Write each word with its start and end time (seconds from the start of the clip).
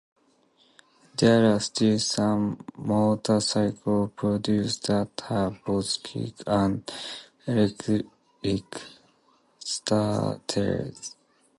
There 1.15 1.53
are 1.53 1.59
still 1.59 1.99
some 1.99 2.65
motorcycles 2.75 4.09
produced 4.15 4.87
that 4.87 5.09
have 5.27 5.63
both 5.63 6.01
kick 6.01 6.33
and 6.47 6.91
electric 7.45 8.07
starters. 9.59 11.15